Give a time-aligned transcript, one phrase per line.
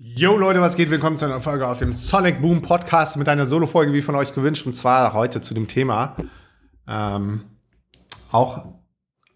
[0.00, 0.90] Yo Leute, was geht?
[0.90, 4.32] Willkommen zu einer Folge auf dem Sonic Boom Podcast mit einer Solo-Folge, wie von euch
[4.32, 6.14] gewünscht, und zwar heute zu dem Thema.
[6.86, 7.46] Ähm,
[8.30, 8.64] auch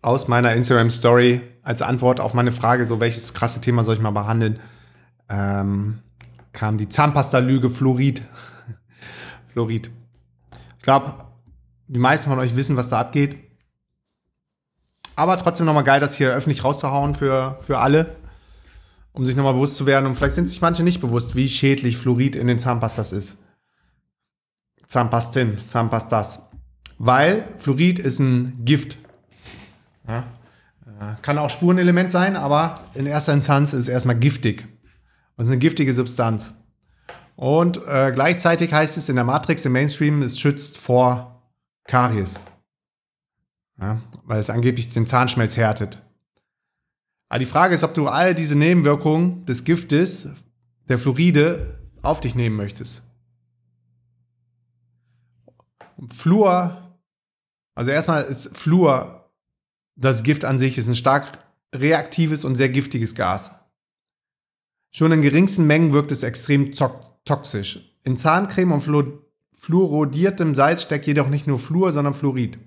[0.02, 4.12] aus meiner Instagram-Story als Antwort auf meine Frage, so welches krasse Thema soll ich mal
[4.12, 4.60] behandeln,
[5.28, 5.98] ähm,
[6.52, 8.22] kam die Zahnpasta-Lüge Fluorid.
[9.48, 9.90] Fluorid.
[10.78, 11.24] Ich glaube,
[11.88, 13.36] die meisten von euch wissen, was da abgeht.
[15.16, 18.21] Aber trotzdem nochmal geil, das hier öffentlich rauszuhauen für, für alle
[19.12, 20.06] um sich nochmal bewusst zu werden.
[20.06, 23.38] Und vielleicht sind sich manche nicht bewusst, wie schädlich Fluorid in den Zahnpastas ist.
[24.88, 26.48] Zahnpastin, Zahnpastas.
[26.98, 28.96] Weil Fluorid ist ein Gift.
[30.06, 30.24] Ja?
[30.86, 34.66] Äh, kann auch Spurenelement sein, aber in erster Instanz ist es erstmal giftig.
[35.36, 36.52] Und es ist eine giftige Substanz.
[37.36, 41.42] Und äh, gleichzeitig heißt es in der Matrix, im Mainstream, es schützt vor
[41.84, 42.40] Karies.
[43.80, 44.00] Ja?
[44.24, 45.98] Weil es angeblich den Zahnschmelz härtet.
[47.32, 50.28] Aber die Frage ist, ob du all diese Nebenwirkungen des Giftes,
[50.90, 53.02] der Fluoride, auf dich nehmen möchtest.
[56.12, 56.94] Fluor,
[57.74, 59.32] also erstmal ist Fluor,
[59.96, 61.38] das Gift an sich, ist ein stark
[61.74, 63.52] reaktives und sehr giftiges Gas.
[64.94, 66.74] Schon in geringsten Mengen wirkt es extrem
[67.24, 67.96] toxisch.
[68.04, 68.82] In Zahncreme und
[69.54, 72.58] fluorodiertem Salz steckt jedoch nicht nur Fluor, sondern Fluorid.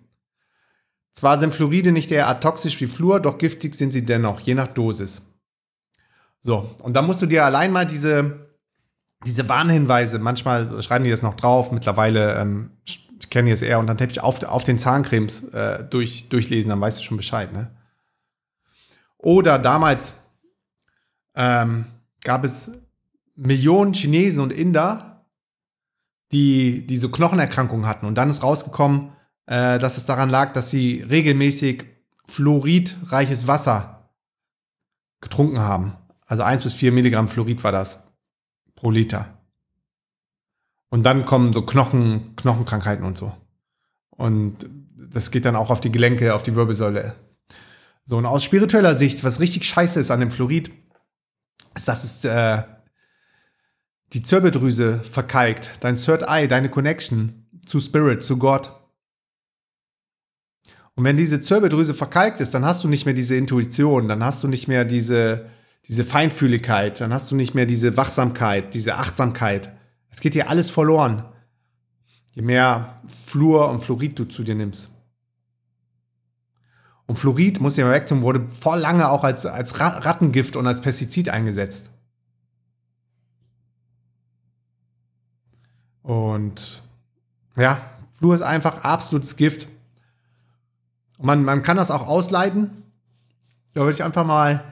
[1.16, 4.68] Zwar sind Fluoride nicht derart toxisch wie Fluor, doch giftig sind sie dennoch, je nach
[4.68, 5.22] Dosis.
[6.44, 8.50] So, und da musst du dir allein mal diese,
[9.26, 13.80] diese Warnhinweise, manchmal schreiben die das noch drauf, mittlerweile, ähm, ich kenne die es eher,
[13.80, 17.52] und dann Teppich auf, auf den Zahncremes äh, durch, durchlesen, dann weißt du schon Bescheid,
[17.54, 17.72] ne?
[19.18, 20.14] Oder damals
[21.34, 21.86] ähm,
[22.24, 22.70] gab es
[23.36, 25.26] Millionen Chinesen und Inder,
[26.32, 28.06] die, die so Knochenerkrankungen hatten.
[28.06, 29.15] Und dann ist rausgekommen,
[29.48, 31.86] äh, dass es daran lag, dass sie regelmäßig
[32.28, 34.10] fluoridreiches Wasser
[35.22, 35.96] getrunken haben.
[36.26, 38.04] Also 1 bis 4 Milligramm Fluorid war das
[38.76, 39.38] pro Liter.
[40.90, 43.36] Und dann kommen so Knochen, Knochenkrankheiten und so.
[44.10, 47.16] Und das geht dann auch auf die Gelenke, auf die Wirbelsäule.
[48.06, 50.72] So, und aus spiritueller Sicht, was richtig scheiße ist an dem Fluorid,
[51.76, 52.64] ist, dass es äh,
[54.14, 58.74] die Zirbeldrüse verkalkt, dein Third Eye, deine Connection zu Spirit, zu Gott.
[60.96, 64.44] Und wenn diese Zirbeldrüse verkalkt ist, dann hast du nicht mehr diese Intuition, dann hast
[64.44, 65.46] du nicht mehr diese,
[65.88, 69.76] diese Feinfühligkeit, dann hast du nicht mehr diese Wachsamkeit, diese Achtsamkeit.
[70.10, 71.26] Es geht dir alles verloren,
[72.32, 74.92] je mehr Fluor und Fluorid du zu dir nimmst.
[77.08, 80.82] Und Fluorid, muss ich mal wegtun, wurde vor lange auch als, als Rattengift und als
[80.82, 81.92] Pestizid eingesetzt.
[86.02, 86.84] Und
[87.58, 87.80] ja,
[88.14, 89.68] Fluor ist einfach absolutes Gift.
[91.20, 92.84] Man, man kann das auch ausleiten.
[93.74, 94.64] Da würde ich einfach mal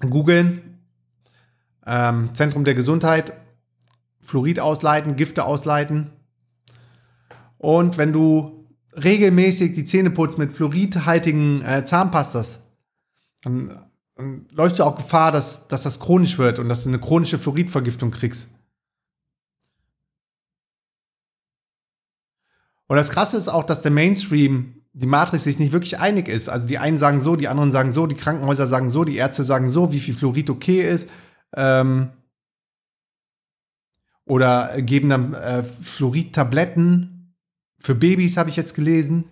[0.00, 0.80] googeln.
[1.86, 3.32] Ähm, Zentrum der Gesundheit.
[4.20, 6.10] Fluorid ausleiten, Gifte ausleiten.
[7.56, 12.64] Und wenn du regelmäßig die Zähne putzt mit fluoridhaltigen äh, Zahnpastas,
[13.42, 16.98] dann, dann läufst du auch Gefahr, dass, dass das chronisch wird und dass du eine
[16.98, 18.50] chronische Fluoridvergiftung kriegst.
[22.86, 26.48] Und das Krasse ist auch, dass der Mainstream die Matrix sich nicht wirklich einig ist.
[26.48, 29.44] Also die einen sagen so, die anderen sagen so, die Krankenhäuser sagen so, die Ärzte
[29.44, 31.08] sagen so, wie viel Fluorid okay ist.
[31.54, 32.10] Ähm,
[34.24, 37.36] oder geben dann äh, Fluorid-Tabletten
[37.78, 39.24] für Babys, habe ich jetzt gelesen.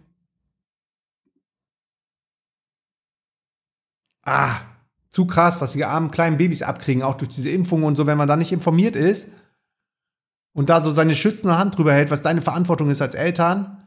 [4.23, 4.61] Ah,
[5.11, 8.19] zu krass, was die armen kleinen Babys abkriegen, auch durch diese Impfungen und so, wenn
[8.19, 9.33] man da nicht informiert ist
[10.53, 13.86] und da so seine schützende Hand drüber hält, was deine Verantwortung ist als Eltern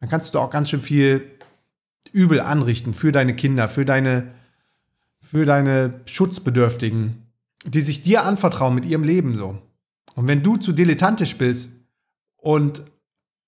[0.00, 1.30] dann kannst du auch ganz schön viel
[2.12, 4.34] Übel anrichten für deine Kinder, für deine,
[5.20, 7.32] für deine Schutzbedürftigen,
[7.64, 9.60] die sich dir anvertrauen mit ihrem Leben so.
[10.14, 11.70] Und wenn du zu dilettantisch bist
[12.36, 12.82] und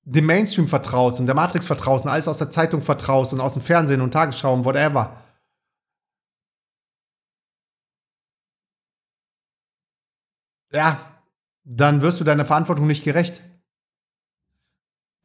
[0.03, 3.53] dem Mainstream vertraust und der Matrix vertraust und alles aus der Zeitung vertraust und aus
[3.53, 5.23] dem Fernsehen und Tagesschau und whatever,
[10.73, 10.99] ja,
[11.65, 13.43] dann wirst du deiner Verantwortung nicht gerecht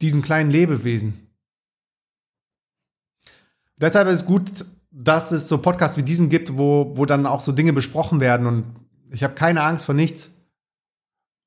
[0.04, 1.28] diesen kleinen Lebewesen.
[3.78, 7.42] Deshalb ist es gut, dass es so Podcasts wie diesen gibt, wo, wo dann auch
[7.42, 8.66] so Dinge besprochen werden und
[9.12, 10.32] ich habe keine Angst vor nichts.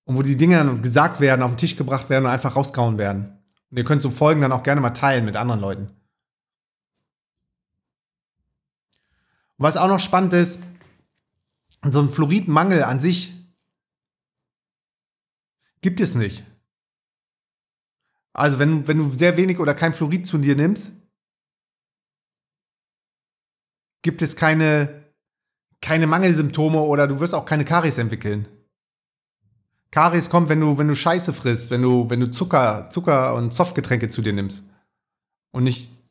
[0.05, 2.97] Und wo die Dinge dann gesagt werden, auf den Tisch gebracht werden und einfach rausgehauen
[2.97, 3.39] werden.
[3.71, 5.91] Und ihr könnt so Folgen dann auch gerne mal teilen mit anderen Leuten.
[9.57, 10.63] Und was auch noch spannend ist,
[11.89, 13.33] so ein Fluoridmangel an sich
[15.81, 16.45] gibt es nicht.
[18.37, 20.93] Also wenn, wenn du sehr wenig oder kein Fluorid zu dir nimmst,
[24.03, 25.11] gibt es keine,
[25.81, 28.47] keine Mangelsymptome oder du wirst auch keine Karies entwickeln.
[29.91, 33.55] Karies kommt, wenn du, wenn du Scheiße frisst, wenn du, wenn du Zucker, Zucker und
[33.55, 34.69] Softgetränke zu dir nimmst.
[35.53, 36.03] Und nicht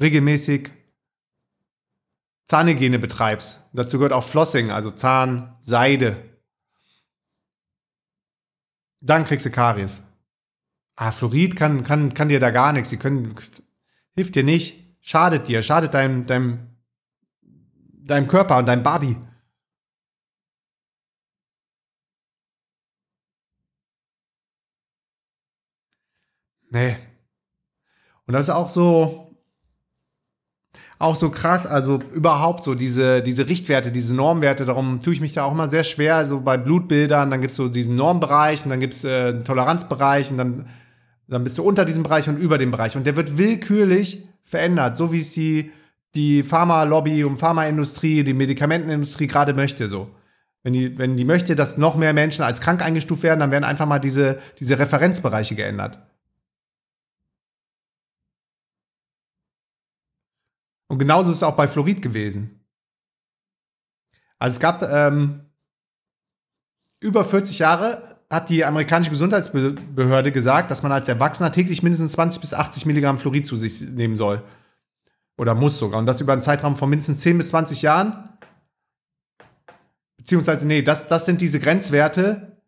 [0.00, 0.70] regelmäßig
[2.46, 3.58] Zahnhygiene betreibst.
[3.72, 6.16] Dazu gehört auch Flossing, also Zahn, Seide.
[9.00, 10.04] Dann kriegst du Karies.
[11.02, 12.90] Ah, Fluorid kann, kann, kann dir da gar nichts.
[12.90, 13.34] Die können,
[14.14, 16.76] hilft dir nicht, schadet dir, schadet deinem, deinem,
[17.40, 19.16] deinem Körper und deinem Body.
[26.70, 26.96] Nee.
[28.26, 29.34] Und das ist auch so,
[30.98, 35.32] auch so krass, also überhaupt so diese, diese Richtwerte, diese Normwerte, darum tue ich mich
[35.32, 38.70] da auch immer sehr schwer, so bei Blutbildern, dann gibt es so diesen Normbereich und
[38.70, 40.66] dann gibt es äh, einen Toleranzbereich und dann,
[41.30, 44.96] dann bist du unter diesem Bereich und über dem Bereich und der wird willkürlich verändert,
[44.96, 45.70] so wie es die,
[46.14, 50.10] die Pharma-Lobby und Pharmaindustrie, die Medikamentenindustrie gerade möchte, so.
[50.62, 53.64] Wenn die, wenn die möchte, dass noch mehr Menschen als krank eingestuft werden, dann werden
[53.64, 55.98] einfach mal diese, diese Referenzbereiche geändert.
[60.88, 62.66] Und genauso ist es auch bei Fluorid gewesen.
[64.38, 65.46] Also es gab ähm,
[66.98, 72.40] über 40 Jahre hat die amerikanische Gesundheitsbehörde gesagt, dass man als Erwachsener täglich mindestens 20
[72.40, 74.42] bis 80 Milligramm Fluorid zu sich nehmen soll.
[75.36, 75.98] Oder muss sogar.
[75.98, 78.28] Und das über einen Zeitraum von mindestens 10 bis 20 Jahren.
[80.16, 82.62] Beziehungsweise, nee, das, das sind diese Grenzwerte,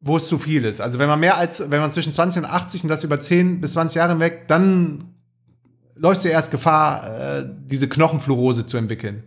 [0.00, 0.80] wo es zu viel ist.
[0.80, 3.60] Also wenn man mehr als, wenn man zwischen 20 und 80 und das über 10
[3.60, 5.14] bis 20 Jahre weg, dann
[5.94, 9.24] läufst du erst Gefahr, äh, diese Knochenfluorose zu entwickeln.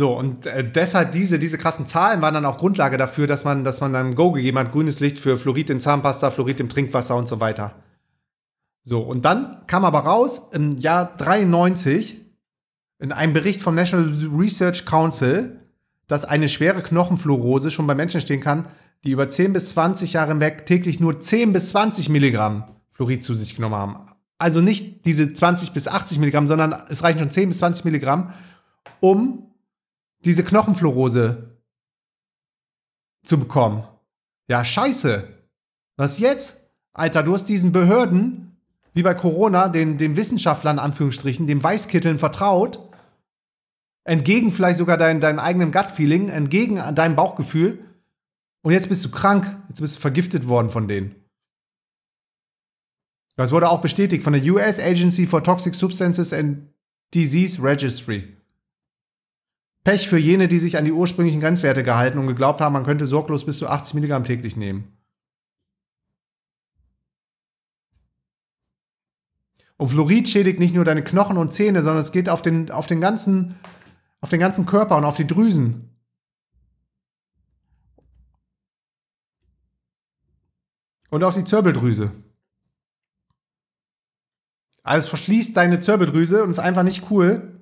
[0.00, 3.64] So, und äh, deshalb diese, diese krassen Zahlen waren dann auch Grundlage dafür, dass man,
[3.64, 7.16] dass man dann Go gegeben hat, grünes Licht für Fluorid in Zahnpasta, Fluorid im Trinkwasser
[7.16, 7.74] und so weiter.
[8.84, 12.24] So, und dann kam aber raus, im Jahr 93,
[13.00, 15.58] in einem Bericht vom National Research Council,
[16.06, 18.68] dass eine schwere Knochenfluorose schon bei Menschen stehen kann,
[19.02, 23.34] die über 10 bis 20 Jahre hinweg täglich nur 10 bis 20 Milligramm Fluorid zu
[23.34, 23.96] sich genommen haben.
[24.38, 28.32] Also nicht diese 20 bis 80 Milligramm, sondern es reichen schon 10 bis 20 Milligramm,
[29.00, 29.47] um
[30.24, 31.58] diese Knochenfluorose
[33.24, 33.84] zu bekommen.
[34.48, 35.28] Ja, scheiße.
[35.96, 36.70] Was jetzt?
[36.92, 38.56] Alter, du hast diesen Behörden,
[38.92, 42.80] wie bei Corona, den, den Wissenschaftlern, Anführungsstrichen, den Weißkitteln vertraut,
[44.04, 47.84] entgegen vielleicht sogar dein, deinem eigenen Gut-Feeling, entgegen deinem Bauchgefühl,
[48.62, 49.56] und jetzt bist du krank.
[49.68, 51.14] Jetzt bist du vergiftet worden von denen.
[53.36, 56.68] Das wurde auch bestätigt von der US Agency for Toxic Substances and
[57.14, 58.36] Disease Registry.
[59.88, 63.06] Pech für jene, die sich an die ursprünglichen Grenzwerte gehalten und geglaubt haben, man könnte
[63.06, 64.92] sorglos bis zu 80 Milligramm täglich nehmen.
[69.78, 72.86] Und Fluorid schädigt nicht nur deine Knochen und Zähne, sondern es geht auf den, auf
[72.86, 73.58] den, ganzen,
[74.20, 75.88] auf den ganzen Körper und auf die Drüsen.
[81.08, 82.12] Und auf die Zirbeldrüse.
[84.82, 87.57] Also es verschließt deine Zirbeldrüse und ist einfach nicht cool,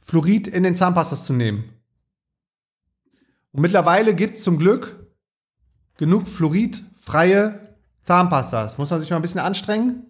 [0.00, 1.72] Fluorid in den Zahnpastas zu nehmen.
[3.52, 5.06] Und mittlerweile gibt es zum Glück
[5.96, 8.78] genug fluoridfreie Zahnpastas.
[8.78, 10.06] Muss man sich mal ein bisschen anstrengen.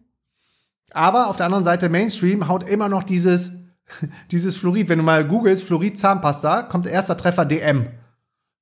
[0.93, 3.53] Aber auf der anderen Seite, Mainstream haut immer noch dieses,
[4.31, 4.89] dieses Fluorid.
[4.89, 7.89] Wenn du mal googelst, Fluorid Zahnpasta, kommt erster Treffer DM.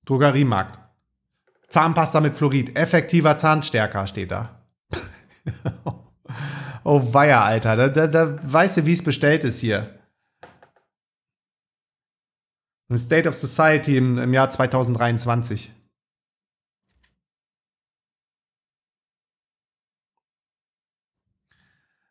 [0.04, 0.78] Drogeriemarkt.
[1.68, 4.62] Zahnpasta mit Fluorid, effektiver Zahnstärker steht da.
[6.84, 9.97] oh weia, Alter, da, da, da weißt du, wie es bestellt ist hier.
[12.88, 15.72] Im State of Society im, im Jahr 2023.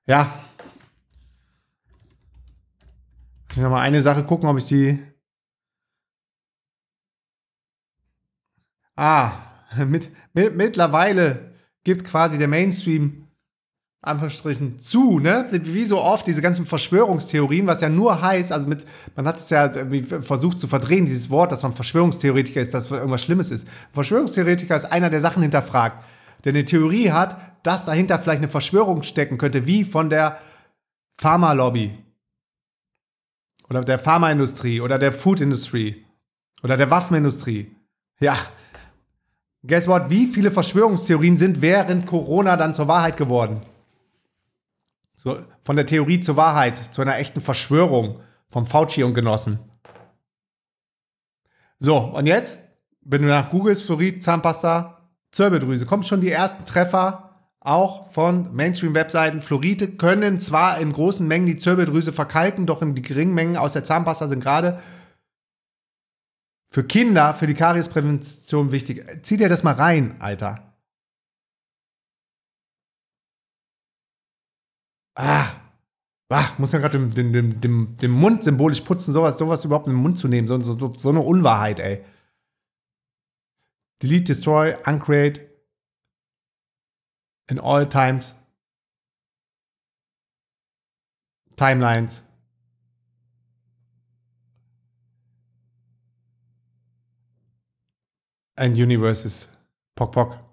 [0.06, 0.44] Ja.
[3.50, 5.00] Lass mich noch mal eine Sache gucken, ob ich die.
[8.96, 9.32] Ah,
[9.86, 13.27] mit, mit, mittlerweile gibt quasi der Mainstream
[14.08, 15.48] Anführungsstrichen zu, ne?
[15.52, 18.86] Wie so oft diese ganzen Verschwörungstheorien, was ja nur heißt, also mit,
[19.16, 19.72] man hat es ja
[20.22, 23.68] versucht zu verdrehen, dieses Wort, dass man Verschwörungstheoretiker ist, dass irgendwas Schlimmes ist.
[23.94, 26.04] Verschwörungstheoretiker ist einer, der Sachen hinterfragt,
[26.44, 30.40] der eine Theorie hat, dass dahinter vielleicht eine Verschwörung stecken könnte, wie von der
[31.20, 31.98] Pharmalobby
[33.70, 36.06] oder der Pharmaindustrie oder der Foodindustrie
[36.64, 37.76] oder der Waffenindustrie.
[38.20, 38.38] Ja,
[39.68, 40.10] Guess what?
[40.10, 43.62] Wie viele Verschwörungstheorien sind während Corona dann zur Wahrheit geworden?
[45.28, 49.60] So, von der Theorie zur Wahrheit, zu einer echten Verschwörung vom Fauci und Genossen.
[51.80, 52.60] So, und jetzt,
[53.02, 55.02] wenn du nach Googles Fluorid, Zahnpasta,
[55.34, 59.42] Zirbeldrüse, kommen schon die ersten Treffer auch von Mainstream-Webseiten.
[59.42, 63.74] Fluoride können zwar in großen Mengen die Zirbeldrüse verkalken, doch in die geringen Mengen aus
[63.74, 64.82] der Zahnpasta sind gerade
[66.70, 69.06] für Kinder, für die Kariesprävention wichtig.
[69.24, 70.67] Zieh dir das mal rein, Alter.
[75.20, 75.52] Ah,
[76.30, 79.94] ah muss man gerade den, den, den, den, Mund symbolisch putzen, sowas, sowas überhaupt in
[79.94, 80.48] den Mund zu nehmen.
[80.48, 82.04] So, so, so eine Unwahrheit, ey.
[84.00, 85.42] Delete, destroy, uncreate
[87.50, 88.36] in all times.
[91.56, 92.22] Timelines.
[98.56, 99.50] And universes.
[99.96, 100.47] Pock, pock.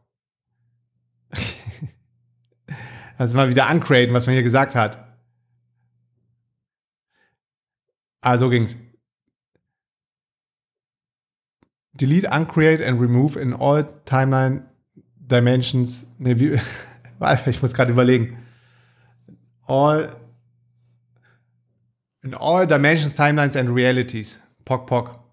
[3.16, 4.98] Also mal wieder uncraten, was man hier gesagt hat.
[8.20, 8.76] Ah, so ging's.
[11.92, 14.64] Delete, uncreate and remove in all timeline
[15.16, 16.06] dimensions.
[16.18, 16.58] Ne, wie,
[17.46, 18.38] ich muss gerade überlegen.
[19.66, 20.08] All
[22.22, 24.40] in all dimensions, timelines and realities.
[24.64, 25.23] Pock, pock.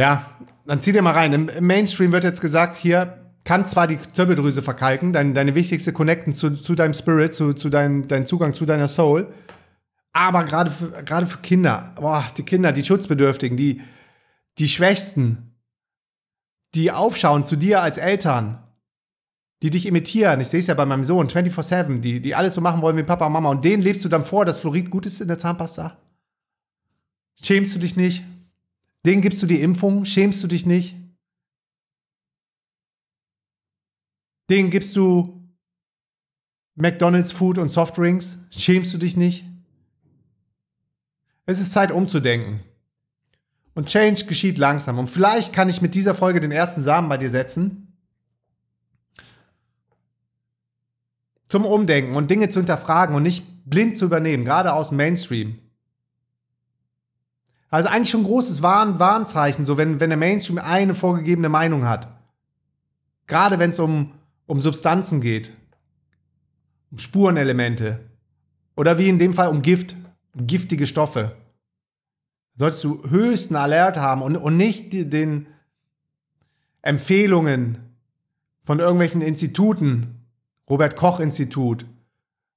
[0.00, 0.30] Ja,
[0.64, 1.34] dann zieh dir mal rein.
[1.34, 6.32] Im, Mainstream wird jetzt gesagt, hier kann zwar die Zirbeldrüse verkalken, dein, deine wichtigste Connecten
[6.32, 9.30] zu, zu deinem Spirit, zu, zu deinem dein Zugang zu deiner Soul,
[10.14, 13.82] aber gerade für, gerade für Kinder, boah, die Kinder, die Schutzbedürftigen, die,
[14.56, 15.54] die Schwächsten,
[16.74, 18.56] die aufschauen zu dir als Eltern,
[19.62, 20.40] die dich imitieren.
[20.40, 23.02] Ich sehe es ja bei meinem Sohn, 24-7, die, die alles so machen wollen wie
[23.02, 23.50] Papa und Mama.
[23.50, 25.98] Und denen lebst du dann vor, dass Fluorid gut ist in der Zahnpasta?
[27.42, 28.24] Schämst du dich nicht?
[29.06, 30.96] Den gibst du die Impfung, schämst du dich nicht?
[34.50, 35.48] Den gibst du
[36.74, 39.44] McDonald's Food und Softdrinks, schämst du dich nicht?
[41.46, 42.62] Es ist Zeit umzudenken.
[43.74, 44.98] Und Change geschieht langsam.
[44.98, 47.96] Und vielleicht kann ich mit dieser Folge den ersten Samen bei dir setzen.
[51.48, 55.58] Zum Umdenken und Dinge zu hinterfragen und nicht blind zu übernehmen, gerade aus dem Mainstream.
[57.70, 61.88] Also eigentlich schon ein großes Warn Warnzeichen, so wenn, wenn der Mainstream eine vorgegebene Meinung
[61.88, 62.08] hat.
[63.26, 64.12] Gerade wenn es um,
[64.46, 65.52] um Substanzen geht,
[66.90, 68.00] um Spurenelemente
[68.76, 69.94] oder wie in dem Fall um Gift,
[70.34, 71.36] um giftige Stoffe.
[72.56, 75.46] Solltest du höchsten Alert haben und, und nicht den
[76.82, 77.78] Empfehlungen
[78.64, 80.26] von irgendwelchen Instituten,
[80.68, 81.86] Robert Koch Institut,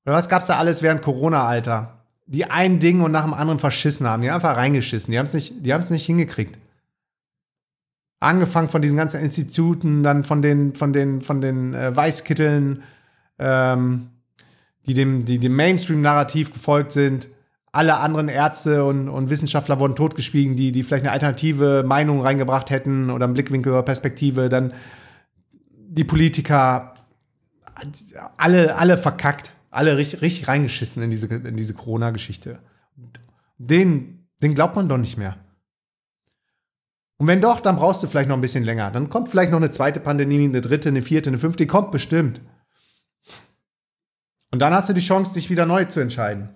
[0.05, 2.02] oder was gab's da alles während Corona, Alter?
[2.33, 4.23] Die ein Ding und nach dem anderen verschissen haben.
[4.23, 5.11] Die haben einfach reingeschissen.
[5.11, 6.57] Die haben es nicht, nicht hingekriegt.
[8.19, 12.81] Angefangen von diesen ganzen Instituten, dann von den, von den, von den äh, Weißkitteln,
[13.37, 14.09] ähm,
[14.87, 17.27] die dem, die dem Mainstream-Narrativ gefolgt sind.
[17.71, 22.71] Alle anderen Ärzte und, und Wissenschaftler wurden totgeschwiegen, die, die vielleicht eine alternative Meinung reingebracht
[22.71, 24.49] hätten oder einen Blickwinkel oder Perspektive.
[24.49, 24.73] Dann
[25.71, 26.93] die Politiker,
[28.37, 32.60] alle, alle verkackt alle richtig, richtig reingeschissen in diese, in diese Corona-Geschichte.
[33.58, 35.38] Den, den glaubt man doch nicht mehr.
[37.18, 38.92] Und wenn doch, dann brauchst du vielleicht noch ein bisschen länger.
[38.92, 41.92] Dann kommt vielleicht noch eine zweite Pandemie, eine dritte, eine vierte, eine fünfte, die kommt
[41.92, 42.42] bestimmt.
[44.51, 46.50] Und dann hast du die Chance, dich wieder neu zu entscheiden.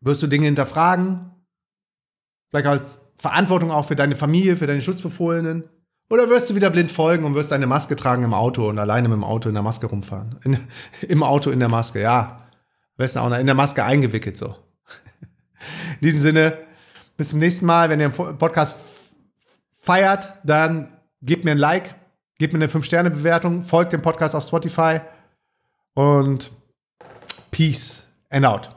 [0.00, 1.32] Wirst du Dinge hinterfragen?
[2.48, 5.64] Vielleicht als Verantwortung auch für deine Familie, für deine Schutzbefohlenen?
[6.08, 9.08] Oder wirst du wieder blind folgen und wirst deine Maske tragen im Auto und alleine
[9.08, 10.38] mit dem Auto in der Maske rumfahren?
[10.44, 10.58] In,
[11.08, 12.36] Im Auto in der Maske, ja.
[12.96, 14.54] Besten auch in der Maske eingewickelt so.
[16.00, 16.56] In diesem Sinne,
[17.16, 17.90] bis zum nächsten Mal.
[17.90, 18.74] Wenn ihr den Podcast
[19.72, 21.94] feiert, dann gebt mir ein Like,
[22.38, 25.00] gebt mir eine 5-Sterne-Bewertung, folgt dem Podcast auf Spotify
[25.94, 26.50] und
[27.50, 28.75] Peace and out.